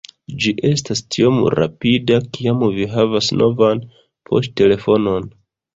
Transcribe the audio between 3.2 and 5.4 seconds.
novan poŝtelefonon